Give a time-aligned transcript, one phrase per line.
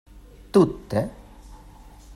[0.53, 0.99] Tute?